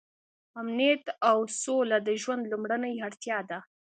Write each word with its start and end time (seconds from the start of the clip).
امنیت 0.61 1.03
او 1.29 1.37
سوله 1.61 1.97
د 2.07 2.09
ژوند 2.21 2.43
لومړنۍ 2.51 2.95
اړتیا 3.07 3.39
ده. 3.49 3.59